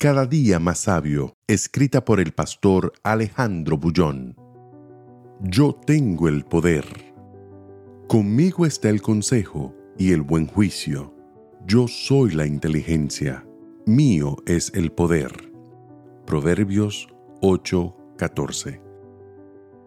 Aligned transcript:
Cada 0.00 0.26
día 0.26 0.60
más 0.60 0.78
sabio, 0.82 1.34
escrita 1.48 2.04
por 2.04 2.20
el 2.20 2.30
pastor 2.30 2.92
Alejandro 3.02 3.78
Bullón. 3.78 4.36
Yo 5.40 5.74
tengo 5.74 6.28
el 6.28 6.44
poder. 6.44 6.84
Conmigo 8.06 8.64
está 8.64 8.90
el 8.90 9.02
consejo 9.02 9.74
y 9.98 10.12
el 10.12 10.22
buen 10.22 10.46
juicio. 10.46 11.16
Yo 11.66 11.88
soy 11.88 12.30
la 12.30 12.46
inteligencia. 12.46 13.44
Mío 13.86 14.36
es 14.46 14.70
el 14.72 14.92
poder. 14.92 15.32
Proverbios 16.26 17.08
8:14. 17.42 18.80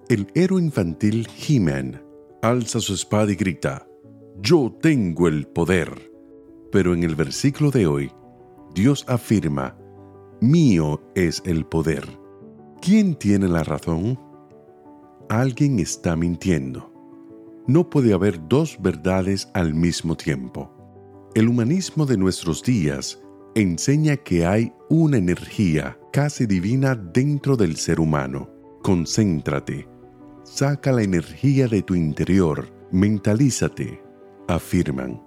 El 0.10 0.28
héroe 0.36 0.62
infantil 0.62 1.26
He-Man 1.48 2.04
alza 2.42 2.82
su 2.82 2.96
espada 2.96 3.32
y 3.32 3.36
grita, 3.36 3.88
Yo 4.42 4.78
tengo 4.82 5.30
el 5.30 5.48
poder. 5.48 6.12
Pero 6.70 6.94
en 6.94 7.04
el 7.04 7.16
versículo 7.16 7.72
de 7.72 7.88
hoy, 7.88 8.12
Dios 8.74 9.06
afirma, 9.08 9.78
Mío 10.42 11.00
es 11.14 11.44
el 11.46 11.68
poder. 11.68 12.04
¿Quién 12.82 13.14
tiene 13.14 13.48
la 13.48 13.64
razón? 13.64 14.18
Alguien 15.30 15.78
está 15.78 16.16
mintiendo. 16.16 16.92
No 17.68 17.88
puede 17.92 18.12
haber 18.12 18.48
dos 18.48 18.76
verdades 18.82 19.48
al 19.54 19.76
mismo 19.76 20.18
tiempo. 20.18 20.72
El 21.36 21.48
humanismo 21.48 22.08
de 22.08 22.18
nuestros 22.18 22.64
días 22.64 23.22
enseña 23.54 24.18
que 24.18 24.48
hay 24.48 24.74
una 24.90 25.18
energía 25.18 26.00
casi 26.12 26.48
divina 26.48 26.96
dentro 26.96 27.56
del 27.56 27.76
ser 27.76 28.00
humano. 28.00 28.50
Concéntrate. 28.82 29.88
Saca 30.44 30.92
la 30.92 31.04
energía 31.04 31.68
de 31.68 31.84
tu 31.84 31.94
interior. 31.94 32.68
Mentalízate. 32.92 34.02
Afirman. 34.48 35.22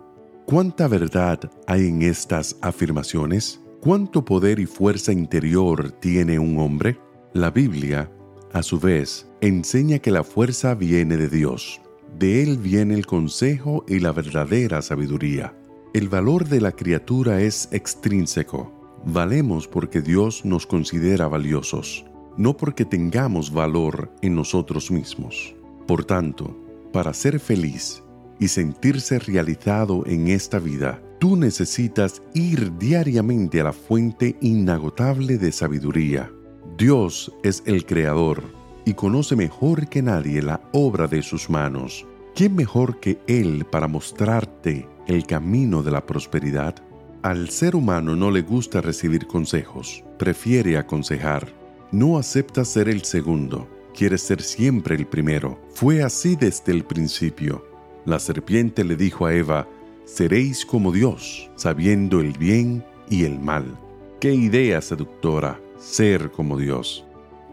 ¿Cuánta 0.44 0.88
verdad 0.88 1.38
hay 1.68 1.86
en 1.86 2.02
estas 2.02 2.56
afirmaciones? 2.62 3.63
¿Cuánto 3.84 4.24
poder 4.24 4.60
y 4.60 4.64
fuerza 4.64 5.12
interior 5.12 5.90
tiene 5.90 6.38
un 6.38 6.58
hombre? 6.58 6.98
La 7.34 7.50
Biblia, 7.50 8.10
a 8.50 8.62
su 8.62 8.80
vez, 8.80 9.28
enseña 9.42 9.98
que 9.98 10.10
la 10.10 10.24
fuerza 10.24 10.74
viene 10.74 11.18
de 11.18 11.28
Dios. 11.28 11.82
De 12.18 12.42
Él 12.42 12.56
viene 12.56 12.94
el 12.94 13.04
consejo 13.04 13.84
y 13.86 13.98
la 13.98 14.12
verdadera 14.12 14.80
sabiduría. 14.80 15.54
El 15.92 16.08
valor 16.08 16.48
de 16.48 16.62
la 16.62 16.72
criatura 16.72 17.42
es 17.42 17.68
extrínseco. 17.72 18.72
Valemos 19.04 19.68
porque 19.68 20.00
Dios 20.00 20.46
nos 20.46 20.66
considera 20.66 21.28
valiosos, 21.28 22.06
no 22.38 22.56
porque 22.56 22.86
tengamos 22.86 23.52
valor 23.52 24.10
en 24.22 24.34
nosotros 24.34 24.90
mismos. 24.90 25.54
Por 25.86 26.06
tanto, 26.06 26.56
para 26.90 27.12
ser 27.12 27.38
feliz 27.38 28.03
y 28.38 28.48
sentirse 28.48 29.18
realizado 29.18 30.04
en 30.06 30.28
esta 30.28 30.58
vida, 30.58 31.00
tú 31.18 31.36
necesitas 31.36 32.22
ir 32.34 32.76
diariamente 32.78 33.60
a 33.60 33.64
la 33.64 33.72
fuente 33.72 34.36
inagotable 34.40 35.38
de 35.38 35.52
sabiduría. 35.52 36.30
Dios 36.76 37.32
es 37.42 37.62
el 37.66 37.86
Creador 37.86 38.42
y 38.84 38.94
conoce 38.94 39.36
mejor 39.36 39.88
que 39.88 40.02
nadie 40.02 40.42
la 40.42 40.60
obra 40.72 41.06
de 41.06 41.22
sus 41.22 41.48
manos. 41.48 42.06
¿Quién 42.34 42.56
mejor 42.56 43.00
que 43.00 43.18
Él 43.26 43.64
para 43.64 43.86
mostrarte 43.86 44.88
el 45.06 45.26
camino 45.26 45.82
de 45.82 45.92
la 45.92 46.04
prosperidad? 46.04 46.74
Al 47.22 47.48
ser 47.48 47.76
humano 47.76 48.16
no 48.16 48.30
le 48.30 48.42
gusta 48.42 48.80
recibir 48.80 49.26
consejos, 49.26 50.04
prefiere 50.18 50.76
aconsejar. 50.76 51.48
No 51.92 52.18
acepta 52.18 52.64
ser 52.64 52.88
el 52.88 53.04
segundo, 53.04 53.68
quiere 53.96 54.18
ser 54.18 54.42
siempre 54.42 54.96
el 54.96 55.06
primero. 55.06 55.58
Fue 55.72 56.02
así 56.02 56.36
desde 56.36 56.72
el 56.72 56.84
principio. 56.84 57.64
La 58.04 58.18
serpiente 58.18 58.84
le 58.84 58.96
dijo 58.96 59.26
a 59.26 59.34
Eva, 59.34 59.66
seréis 60.04 60.66
como 60.66 60.92
Dios, 60.92 61.50
sabiendo 61.56 62.20
el 62.20 62.32
bien 62.32 62.84
y 63.08 63.24
el 63.24 63.38
mal. 63.38 63.78
Qué 64.20 64.34
idea 64.34 64.80
seductora, 64.80 65.60
ser 65.78 66.30
como 66.30 66.58
Dios. 66.58 67.04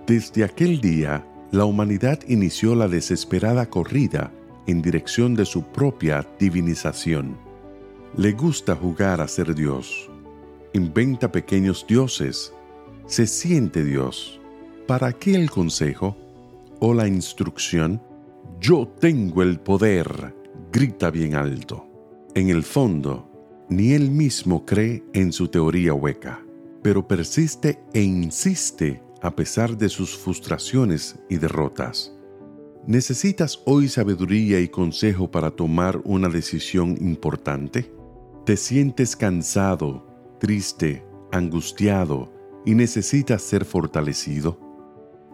Desde 0.07 0.43
aquel 0.43 0.81
día, 0.81 1.25
la 1.51 1.65
humanidad 1.65 2.19
inició 2.27 2.75
la 2.75 2.87
desesperada 2.87 3.69
corrida 3.69 4.31
en 4.67 4.81
dirección 4.81 5.35
de 5.35 5.45
su 5.45 5.63
propia 5.63 6.27
divinización. 6.39 7.37
Le 8.15 8.33
gusta 8.33 8.75
jugar 8.75 9.21
a 9.21 9.27
ser 9.27 9.55
Dios. 9.55 10.09
Inventa 10.73 11.31
pequeños 11.31 11.85
dioses. 11.87 12.53
Se 13.05 13.25
siente 13.27 13.83
Dios. 13.83 14.39
¿Para 14.87 15.13
qué 15.13 15.35
el 15.35 15.49
consejo 15.49 16.17
o 16.79 16.93
la 16.93 17.07
instrucción? 17.07 18.01
Yo 18.59 18.87
tengo 18.99 19.41
el 19.43 19.59
poder, 19.59 20.33
grita 20.71 21.11
bien 21.11 21.35
alto. 21.35 21.85
En 22.33 22.49
el 22.49 22.63
fondo, 22.63 23.29
ni 23.69 23.91
él 23.91 24.09
mismo 24.09 24.65
cree 24.65 25.03
en 25.13 25.33
su 25.33 25.49
teoría 25.49 25.93
hueca, 25.93 26.41
pero 26.81 27.07
persiste 27.07 27.79
e 27.93 28.01
insiste 28.01 29.03
a 29.21 29.35
pesar 29.35 29.77
de 29.77 29.89
sus 29.89 30.17
frustraciones 30.17 31.19
y 31.29 31.37
derrotas. 31.37 32.15
¿Necesitas 32.87 33.61
hoy 33.65 33.89
sabiduría 33.89 34.59
y 34.59 34.69
consejo 34.69 35.29
para 35.29 35.51
tomar 35.51 36.01
una 36.03 36.29
decisión 36.29 36.97
importante? 36.99 37.93
¿Te 38.45 38.57
sientes 38.57 39.15
cansado, 39.15 40.07
triste, 40.39 41.05
angustiado 41.31 42.33
y 42.65 42.73
necesitas 42.73 43.43
ser 43.43 43.65
fortalecido? 43.65 44.57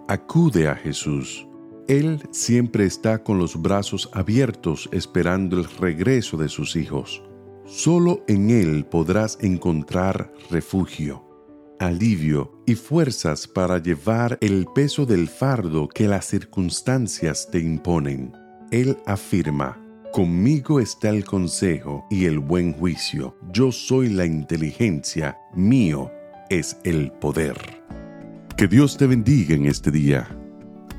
Acude 0.10 0.68
a 0.68 0.76
Jesús 0.76 1.47
él 1.88 2.22
siempre 2.32 2.86
está 2.86 3.24
con 3.24 3.38
los 3.38 3.62
brazos 3.62 4.10
abiertos 4.14 4.90
esperando 4.92 5.58
el 5.58 5.66
regreso 5.66 6.36
de 6.36 6.50
sus 6.50 6.76
hijos. 6.76 7.24
Solo 7.66 8.24
en 8.28 8.50
Él 8.50 8.86
podrás 8.86 9.38
encontrar 9.42 10.34
refugio, 10.50 11.24
alivio 11.80 12.62
y 12.66 12.76
fuerzas 12.76 13.48
para 13.48 13.78
llevar 13.78 14.38
el 14.42 14.66
peso 14.74 15.06
del 15.06 15.30
fardo 15.30 15.88
que 15.88 16.08
las 16.08 16.26
circunstancias 16.26 17.50
te 17.52 17.60
imponen. 17.60 18.34
Él 18.72 18.98
afirma, 19.06 19.82
Conmigo 20.12 20.80
está 20.80 21.10
el 21.10 21.26
consejo 21.26 22.06
y 22.10 22.26
el 22.26 22.40
buen 22.40 22.74
juicio. 22.74 23.38
Yo 23.52 23.72
soy 23.72 24.10
la 24.10 24.26
inteligencia, 24.26 25.38
mío 25.54 26.12
es 26.50 26.78
el 26.84 27.12
poder. 27.12 27.56
Que 28.58 28.68
Dios 28.68 28.98
te 28.98 29.06
bendiga 29.06 29.56
en 29.56 29.66
este 29.66 29.92
día. 29.92 30.37